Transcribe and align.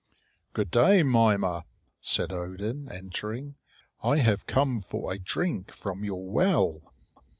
"Good 0.53 0.71
day, 0.71 1.03
Mimer," 1.03 1.63
said 1.99 2.31
Odin, 2.33 2.89
entering; 2.91 3.53
"I 4.03 4.17
have 4.17 4.47
come 4.47 4.81
for 4.81 5.13
a 5.13 5.19
drink 5.19 5.71
from 5.71 6.03
your 6.03 6.27
well." 6.27 6.81